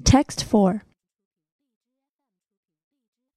[0.00, 0.82] Text 4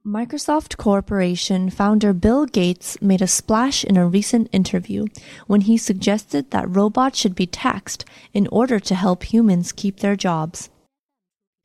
[0.05, 5.05] Microsoft Corporation founder Bill Gates made a splash in a recent interview
[5.47, 10.15] when he suggested that robots should be taxed in order to help humans keep their
[10.15, 10.69] jobs.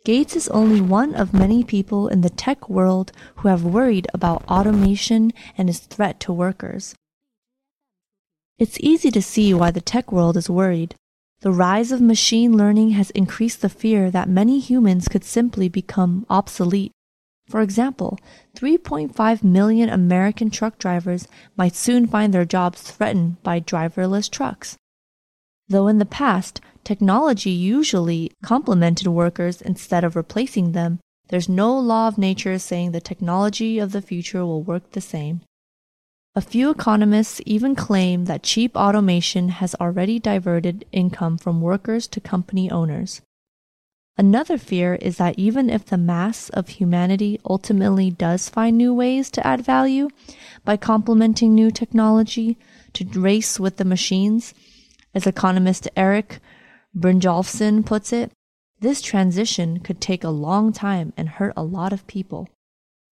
[0.05, 4.45] Gates is only one of many people in the tech world who have worried about
[4.48, 6.95] automation and its threat to workers.
[8.59, 10.95] It's easy to see why the tech world is worried.
[11.43, 16.27] The rise of machine learning has increased the fear that many humans could simply become
[16.28, 16.92] obsolete.
[17.48, 18.19] For example,
[18.56, 24.77] 3.5 million American truck drivers might soon find their jobs threatened by driverless trucks.
[25.66, 32.09] Though in the past, technology usually complemented workers instead of replacing them, there's no law
[32.09, 35.41] of nature saying the technology of the future will work the same.
[36.37, 42.21] A few economists even claim that cheap automation has already diverted income from workers to
[42.21, 43.21] company owners.
[44.16, 49.29] Another fear is that even if the mass of humanity ultimately does find new ways
[49.32, 50.09] to add value
[50.65, 52.57] by complementing new technology
[52.93, 54.54] to race with the machines,
[55.13, 56.38] as economist Eric
[56.97, 58.30] Brynjolfsson puts it,
[58.79, 62.49] this transition could take a long time and hurt a lot of people.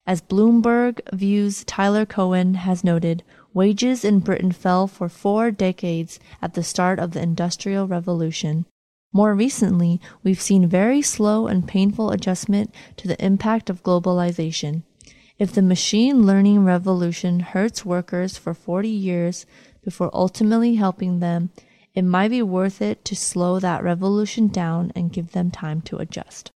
[0.08, 6.54] As Bloomberg Views Tyler Cowen has noted, wages in Britain fell for four decades at
[6.54, 8.64] the start of the Industrial Revolution,
[9.12, 14.82] more recently, we've seen very slow and painful adjustment to the impact of globalization.
[15.38, 19.44] If the machine learning revolution hurts workers for 40 years
[19.84, 21.50] before ultimately helping them,
[21.94, 25.98] it might be worth it to slow that revolution down and give them time to
[25.98, 26.50] adjust.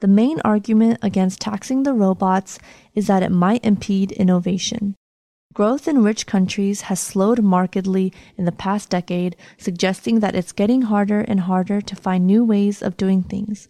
[0.00, 2.58] The main argument against taxing the robots
[2.94, 4.94] is that it might impede innovation.
[5.54, 10.82] Growth in rich countries has slowed markedly in the past decade, suggesting that it's getting
[10.82, 13.68] harder and harder to find new ways of doing things.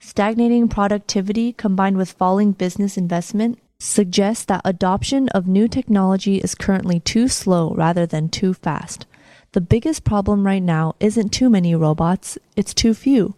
[0.00, 7.00] Stagnating productivity combined with falling business investment suggests that adoption of new technology is currently
[7.00, 9.06] too slow rather than too fast.
[9.52, 13.34] The biggest problem right now isn't too many robots, it's too few.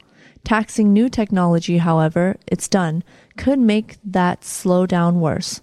[0.47, 3.03] Taxing new technology, however, it's done,
[3.37, 5.61] could make that slowdown worse.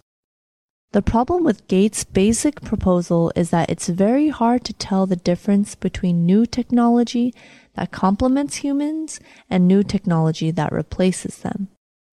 [0.91, 5.73] The problem with Gates' basic proposal is that it's very hard to tell the difference
[5.73, 7.33] between new technology
[7.75, 11.69] that complements humans and new technology that replaces them.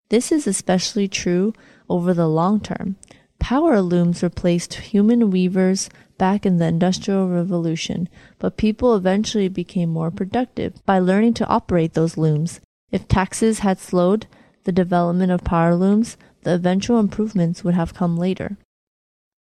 [0.07, 1.53] This is especially true
[1.89, 2.95] over the long term.
[3.41, 8.07] Power looms replaced human weavers back in the Industrial Revolution,
[8.37, 12.61] but people eventually became more productive by learning to operate those looms.
[12.91, 14.27] If taxes had slowed
[14.63, 18.57] the development of power looms, the eventual improvements would have come later.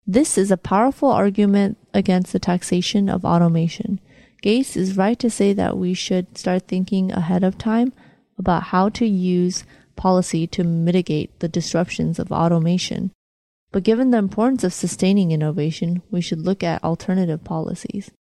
[0.07, 4.01] This is a powerful argument against the taxation of automation.
[4.41, 7.93] Gates is right to say that we should start thinking ahead of time
[8.39, 9.65] about how to use
[9.95, 13.11] policy to mitigate the disruptions of automation.
[13.75, 18.13] But given the importance of sustaining innovation, we should look at alternative policies.